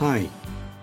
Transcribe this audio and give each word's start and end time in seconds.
Hi, 0.00 0.30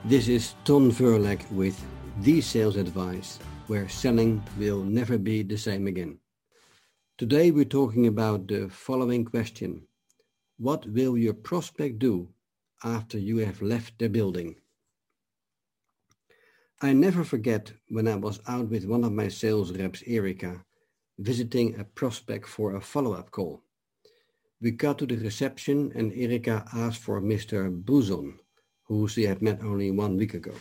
this 0.05 0.27
is 0.27 0.53
Ton 0.63 0.91
Verlek 0.91 1.41
with 1.51 1.83
The 2.21 2.39
Sales 2.39 2.75
Advice, 2.75 3.39
where 3.65 3.89
selling 3.89 4.43
will 4.59 4.83
never 4.83 5.17
be 5.17 5.41
the 5.41 5.57
same 5.57 5.87
again. 5.87 6.19
Today 7.17 7.49
we're 7.49 7.65
talking 7.65 8.05
about 8.05 8.47
the 8.47 8.69
following 8.69 9.25
question. 9.25 9.87
What 10.59 10.85
will 10.85 11.17
your 11.17 11.33
prospect 11.33 11.97
do 11.97 12.29
after 12.83 13.17
you 13.17 13.39
have 13.39 13.59
left 13.59 13.97
the 13.97 14.07
building? 14.07 14.57
I 16.79 16.93
never 16.93 17.23
forget 17.23 17.73
when 17.89 18.07
I 18.07 18.17
was 18.17 18.39
out 18.47 18.69
with 18.69 18.85
one 18.85 19.03
of 19.03 19.13
my 19.13 19.29
sales 19.29 19.71
reps, 19.71 20.03
Erika, 20.05 20.63
visiting 21.17 21.79
a 21.79 21.85
prospect 21.85 22.47
for 22.47 22.75
a 22.75 22.81
follow-up 22.81 23.31
call. 23.31 23.63
We 24.61 24.69
got 24.69 24.99
to 24.99 25.07
the 25.07 25.17
reception 25.17 25.91
and 25.95 26.13
Erika 26.13 26.65
asked 26.71 27.01
for 27.01 27.19
Mr. 27.19 27.83
Buzon, 27.83 28.37
who 28.87 29.07
she 29.07 29.23
had 29.23 29.41
met 29.41 29.63
only 29.63 29.91
one 29.91 30.17
week 30.17 30.33
ago. 30.33 30.53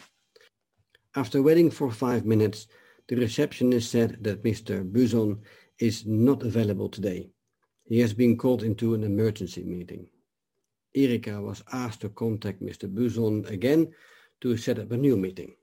After 1.15 1.43
waiting 1.43 1.71
for 1.71 1.91
five 1.91 2.25
minutes, 2.25 2.67
the 3.09 3.17
receptionist 3.17 3.91
said 3.91 4.19
that 4.23 4.43
Mr. 4.43 4.85
Buzon 4.85 5.41
is 5.79 6.05
not 6.07 6.43
available 6.43 6.89
today. 6.89 7.31
He 7.85 8.01
has 8.01 8.13
been 8.13 8.37
called 8.37 8.63
into 8.63 8.95
an 8.95 9.05
emergency 9.05 9.63
meeting. 9.63 10.09
Erika 10.95 11.41
was 11.41 11.63
asked 11.73 12.01
to 12.01 12.09
contact 12.09 12.63
Mr. 12.63 12.93
Buzon 12.93 13.45
again 13.47 13.93
to 14.41 14.57
set 14.57 14.79
up 14.79 14.91
a 14.91 14.97
new 14.97 15.17
meeting. 15.17 15.55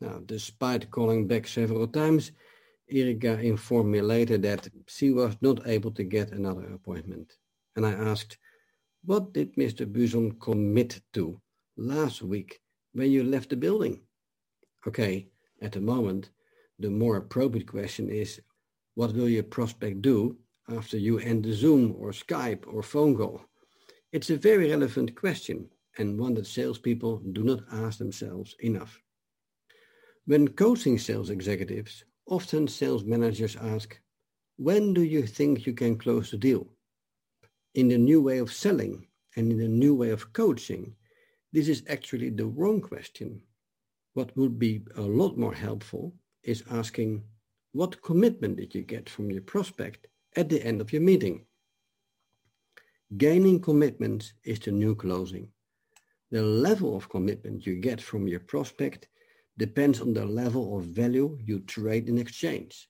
Now, 0.00 0.20
despite 0.24 0.90
calling 0.90 1.26
back 1.26 1.46
several 1.46 1.86
times, 1.88 2.32
Erika 2.90 3.38
informed 3.40 3.90
me 3.90 4.00
later 4.00 4.38
that 4.38 4.68
she 4.86 5.10
was 5.10 5.36
not 5.40 5.66
able 5.66 5.90
to 5.92 6.04
get 6.04 6.32
another 6.32 6.72
appointment. 6.72 7.34
And 7.76 7.84
I 7.84 7.92
asked, 7.92 8.38
what 9.04 9.32
did 9.32 9.54
Mr. 9.56 9.90
Buzon 9.92 10.38
commit 10.40 11.00
to 11.12 11.40
last 11.78 12.20
week 12.22 12.60
when 12.92 13.10
you 13.10 13.22
left 13.22 13.50
the 13.50 13.56
building? 13.56 14.00
Okay, 14.86 15.28
at 15.62 15.72
the 15.72 15.80
moment, 15.80 16.30
the 16.78 16.90
more 16.90 17.16
appropriate 17.16 17.66
question 17.66 18.10
is, 18.10 18.40
what 18.94 19.14
will 19.14 19.28
your 19.28 19.44
prospect 19.44 20.02
do 20.02 20.36
after 20.68 20.98
you 20.98 21.18
end 21.18 21.44
the 21.44 21.52
Zoom 21.52 21.94
or 21.98 22.10
Skype 22.10 22.64
or 22.66 22.82
phone 22.82 23.16
call? 23.16 23.42
It's 24.12 24.30
a 24.30 24.36
very 24.36 24.70
relevant 24.70 25.14
question 25.14 25.68
and 25.98 26.18
one 26.18 26.34
that 26.34 26.46
salespeople 26.46 27.22
do 27.32 27.42
not 27.42 27.60
ask 27.72 27.98
themselves 27.98 28.56
enough. 28.60 29.00
When 30.26 30.48
coaching 30.48 30.98
sales 30.98 31.30
executives, 31.30 32.04
often 32.26 32.68
sales 32.68 33.04
managers 33.04 33.56
ask, 33.56 33.98
when 34.56 34.94
do 34.94 35.02
you 35.02 35.26
think 35.26 35.66
you 35.66 35.72
can 35.72 35.96
close 35.96 36.30
the 36.30 36.36
deal? 36.36 36.66
In 37.74 37.88
the 37.88 37.98
new 37.98 38.20
way 38.20 38.38
of 38.38 38.52
selling 38.52 39.06
and 39.36 39.52
in 39.52 39.58
the 39.58 39.68
new 39.68 39.94
way 39.94 40.10
of 40.10 40.32
coaching, 40.32 40.94
this 41.52 41.68
is 41.68 41.82
actually 41.88 42.30
the 42.30 42.46
wrong 42.46 42.80
question. 42.80 43.40
What 44.14 44.36
would 44.36 44.58
be 44.58 44.82
a 44.96 45.02
lot 45.02 45.38
more 45.38 45.54
helpful 45.54 46.14
is 46.42 46.64
asking, 46.70 47.22
what 47.72 48.02
commitment 48.02 48.56
did 48.56 48.74
you 48.74 48.82
get 48.82 49.08
from 49.08 49.30
your 49.30 49.42
prospect 49.42 50.06
at 50.36 50.48
the 50.48 50.62
end 50.64 50.80
of 50.80 50.92
your 50.92 51.02
meeting? 51.02 51.44
Gaining 53.16 53.60
commitment 53.60 54.32
is 54.44 54.58
the 54.58 54.72
new 54.72 54.94
closing. 54.94 55.48
The 56.30 56.42
level 56.42 56.96
of 56.96 57.08
commitment 57.08 57.66
you 57.66 57.76
get 57.76 58.00
from 58.00 58.28
your 58.28 58.40
prospect 58.40 59.08
depends 59.56 60.00
on 60.00 60.12
the 60.12 60.26
level 60.26 60.78
of 60.78 60.84
value 60.84 61.38
you 61.44 61.60
trade 61.60 62.08
in 62.08 62.18
exchange. 62.18 62.88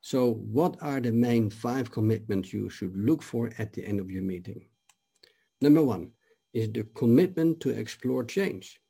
So 0.00 0.32
what 0.32 0.76
are 0.80 1.00
the 1.00 1.12
main 1.12 1.50
five 1.50 1.90
commitments 1.90 2.52
you 2.52 2.68
should 2.70 2.96
look 2.96 3.22
for 3.22 3.50
at 3.58 3.72
the 3.72 3.86
end 3.86 4.00
of 4.00 4.10
your 4.10 4.22
meeting? 4.22 4.66
Number 5.60 5.82
one 5.82 6.10
is 6.52 6.70
the 6.72 6.84
commitment 6.94 7.60
to 7.60 7.70
explore 7.70 8.24
change. 8.24 8.80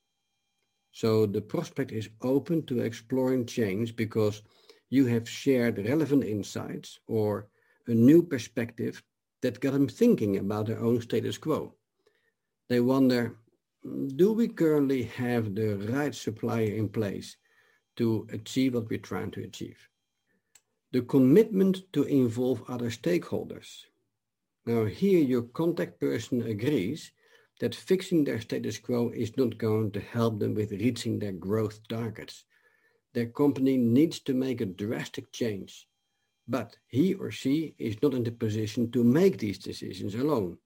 So 0.92 1.26
the 1.26 1.41
prospect 1.41 1.92
is 1.92 2.10
open 2.22 2.66
to 2.66 2.81
exploring 2.81 3.47
change 3.47 3.97
because 3.97 4.42
you 4.91 5.06
have 5.06 5.28
shared 5.28 5.78
relevant 5.78 6.25
insights 6.25 6.98
or 7.06 7.48
a 7.87 7.94
new 7.94 8.22
perspective 8.22 9.03
that 9.41 9.60
got 9.60 9.72
them 9.72 9.88
thinking 9.88 10.37
about 10.37 10.66
their 10.66 10.81
own 10.81 11.00
status 11.00 11.38
quo. 11.38 11.75
They 12.69 12.81
wonder, 12.81 13.37
do 14.16 14.32
we 14.32 14.48
currently 14.48 15.04
have 15.04 15.54
the 15.54 15.76
right 15.91 16.14
supplier 16.14 16.72
in 16.75 16.88
place 16.88 17.37
to 17.97 18.26
achieve 18.32 18.75
what 18.75 18.88
we're 18.88 18.98
trying 18.98 19.31
to 19.32 19.42
achieve? 19.42 19.78
The 20.92 21.03
commitment 21.03 21.91
to 21.94 22.04
involve 22.04 22.62
other 22.69 22.91
stakeholders. 22.91 23.87
Now 24.66 24.84
here 24.84 25.20
your 25.20 25.42
contact 25.42 25.98
person 25.98 26.42
agrees 26.42 27.10
that 27.60 27.74
fixing 27.74 28.24
their 28.24 28.40
status 28.40 28.78
quo 28.78 29.10
is 29.10 29.36
not 29.36 29.58
going 29.58 29.90
to 29.92 30.00
help 30.00 30.38
them 30.38 30.54
with 30.54 30.72
reaching 30.72 31.18
their 31.18 31.32
growth 31.32 31.80
targets 31.88 32.44
their 33.14 33.26
company 33.26 33.76
needs 33.76 34.20
to 34.20 34.34
make 34.34 34.60
a 34.60 34.66
drastic 34.66 35.32
change, 35.32 35.86
but 36.48 36.76
he 36.88 37.14
or 37.14 37.30
she 37.30 37.74
is 37.78 38.00
not 38.02 38.14
in 38.14 38.24
the 38.24 38.32
position 38.32 38.90
to 38.92 39.04
make 39.04 39.38
these 39.38 39.58
decisions 39.58 40.14
alone. 40.14 40.56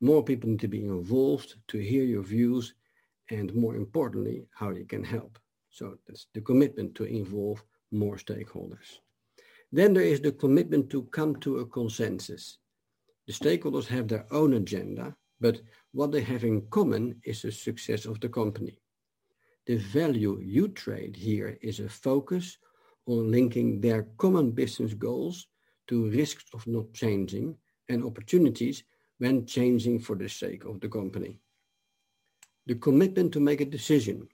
More 0.00 0.24
people 0.24 0.50
need 0.50 0.60
to 0.60 0.68
be 0.68 0.84
involved 0.84 1.56
to 1.68 1.78
hear 1.78 2.04
your 2.04 2.22
views 2.22 2.74
and 3.30 3.54
more 3.54 3.76
importantly, 3.76 4.46
how 4.54 4.70
you 4.70 4.84
can 4.84 5.04
help. 5.04 5.38
So 5.70 5.96
that's 6.06 6.26
the 6.34 6.40
commitment 6.40 6.94
to 6.96 7.04
involve 7.04 7.62
more 7.90 8.16
stakeholders. 8.16 8.98
Then 9.72 9.92
there 9.92 10.04
is 10.04 10.20
the 10.20 10.32
commitment 10.32 10.90
to 10.90 11.04
come 11.04 11.36
to 11.36 11.58
a 11.58 11.66
consensus. 11.66 12.58
The 13.26 13.32
stakeholders 13.32 13.86
have 13.86 14.08
their 14.08 14.26
own 14.30 14.54
agenda, 14.54 15.16
but 15.40 15.60
what 15.92 16.12
they 16.12 16.22
have 16.22 16.44
in 16.44 16.66
common 16.70 17.20
is 17.24 17.42
the 17.42 17.52
success 17.52 18.04
of 18.04 18.20
the 18.20 18.28
company. 18.28 18.78
The 19.66 19.76
value 19.76 20.40
you 20.40 20.68
trade 20.68 21.16
here 21.16 21.58
is 21.62 21.80
a 21.80 21.88
focus 21.88 22.58
on 23.06 23.30
linking 23.30 23.80
their 23.80 24.04
common 24.18 24.50
business 24.50 24.94
goals 24.94 25.46
to 25.88 26.10
risks 26.10 26.44
of 26.52 26.66
not 26.66 26.92
changing 26.92 27.56
and 27.88 28.04
opportunities 28.04 28.84
when 29.18 29.46
changing 29.46 30.00
for 30.00 30.16
the 30.16 30.28
sake 30.28 30.64
of 30.64 30.80
the 30.80 30.88
company. 30.88 31.38
The 32.66 32.74
commitment 32.76 33.32
to 33.32 33.40
make 33.40 33.60
a 33.60 33.66
decision. 33.66 34.28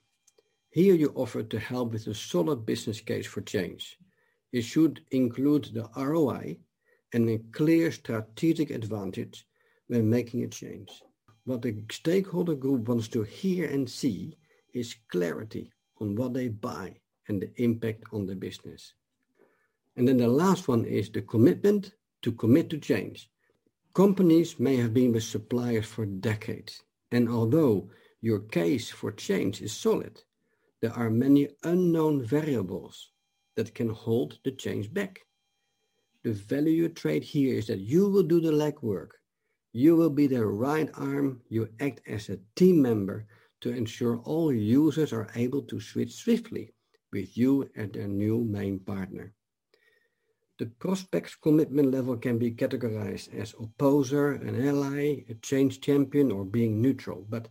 Here 0.70 0.94
you 0.94 1.12
offer 1.16 1.42
to 1.42 1.58
help 1.58 1.92
with 1.92 2.06
a 2.06 2.14
solid 2.14 2.64
business 2.64 3.00
case 3.00 3.26
for 3.26 3.40
change. 3.40 3.98
It 4.52 4.62
should 4.62 5.04
include 5.10 5.70
the 5.72 5.88
ROI 5.96 6.58
and 7.12 7.28
a 7.28 7.38
clear 7.52 7.90
strategic 7.90 8.70
advantage 8.70 9.46
when 9.90 10.08
making 10.08 10.44
a 10.44 10.46
change. 10.46 11.02
What 11.46 11.62
the 11.62 11.82
stakeholder 11.90 12.54
group 12.54 12.86
wants 12.86 13.08
to 13.08 13.24
hear 13.24 13.68
and 13.68 13.90
see 13.90 14.38
is 14.72 14.94
clarity 15.10 15.72
on 16.00 16.14
what 16.14 16.32
they 16.32 16.46
buy 16.46 16.94
and 17.26 17.42
the 17.42 17.50
impact 17.60 18.04
on 18.12 18.24
the 18.24 18.36
business. 18.36 18.94
And 19.96 20.06
then 20.06 20.18
the 20.18 20.28
last 20.28 20.68
one 20.68 20.84
is 20.84 21.10
the 21.10 21.22
commitment 21.22 21.92
to 22.22 22.30
commit 22.30 22.70
to 22.70 22.78
change. 22.78 23.28
Companies 23.92 24.60
may 24.60 24.76
have 24.76 24.94
been 24.94 25.12
with 25.12 25.24
suppliers 25.24 25.86
for 25.86 26.06
decades, 26.06 26.84
and 27.10 27.28
although 27.28 27.90
your 28.20 28.38
case 28.38 28.90
for 28.90 29.10
change 29.10 29.60
is 29.60 29.72
solid, 29.72 30.22
there 30.80 30.92
are 30.92 31.10
many 31.10 31.48
unknown 31.64 32.22
variables 32.22 33.10
that 33.56 33.74
can 33.74 33.88
hold 33.88 34.38
the 34.44 34.52
change 34.52 34.94
back. 34.94 35.18
The 36.22 36.32
value 36.32 36.88
trade 36.90 37.24
here 37.24 37.58
is 37.58 37.66
that 37.66 37.80
you 37.80 38.08
will 38.08 38.22
do 38.22 38.40
the 38.40 38.52
legwork. 38.52 39.19
You 39.72 39.94
will 39.96 40.10
be 40.10 40.26
the 40.26 40.44
right 40.44 40.90
arm. 40.94 41.42
You 41.48 41.68
act 41.78 42.00
as 42.08 42.28
a 42.28 42.40
team 42.56 42.82
member 42.82 43.26
to 43.60 43.70
ensure 43.70 44.18
all 44.24 44.52
users 44.52 45.12
are 45.12 45.30
able 45.36 45.62
to 45.62 45.80
switch 45.80 46.14
swiftly 46.14 46.74
with 47.12 47.36
you 47.36 47.68
as 47.76 47.90
their 47.90 48.08
new 48.08 48.44
main 48.44 48.80
partner. 48.80 49.34
The 50.58 50.66
prospect's 50.66 51.36
commitment 51.36 51.90
level 51.90 52.16
can 52.16 52.38
be 52.38 52.50
categorized 52.52 53.34
as 53.34 53.54
opposer, 53.58 54.32
an 54.32 54.66
ally, 54.66 55.24
a 55.28 55.34
change 55.34 55.80
champion, 55.80 56.30
or 56.30 56.44
being 56.44 56.82
neutral, 56.82 57.26
but 57.28 57.48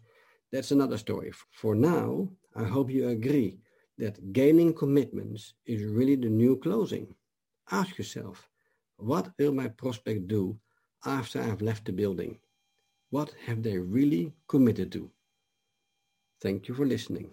that's 0.51 0.71
another 0.71 0.97
story. 0.97 1.31
For 1.51 1.73
now, 1.73 2.29
I 2.55 2.65
hope 2.65 2.91
you 2.91 3.07
agree 3.07 3.59
that 3.97 4.33
gaining 4.33 4.73
commitments 4.73 5.53
is 5.65 5.83
really 5.83 6.15
the 6.15 6.29
new 6.29 6.57
closing. 6.57 7.15
Ask 7.71 7.97
yourself, 7.97 8.47
what 8.97 9.31
will 9.39 9.53
my 9.53 9.69
prospect 9.69 10.27
do 10.27 10.59
after 11.05 11.41
I've 11.41 11.61
left 11.61 11.85
the 11.85 11.91
building? 11.91 12.39
What 13.09 13.33
have 13.45 13.63
they 13.63 13.77
really 13.77 14.33
committed 14.47 14.91
to? 14.93 15.09
Thank 16.41 16.67
you 16.67 16.75
for 16.75 16.85
listening. 16.85 17.31